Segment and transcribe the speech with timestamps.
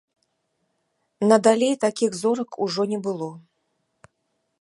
[1.29, 3.29] Надалей такіх зорак ужо не было.